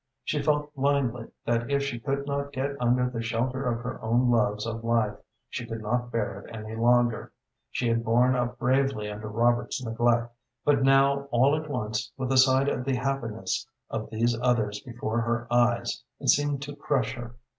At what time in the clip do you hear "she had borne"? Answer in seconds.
7.69-8.35